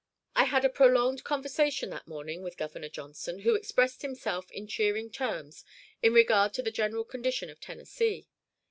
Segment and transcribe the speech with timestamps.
[0.35, 5.11] I had a prolonged conversation that morning with Governor Johnson, who expressed himself in cheering
[5.11, 5.63] terms
[6.01, 8.27] in regard to the general condition of Tennessee.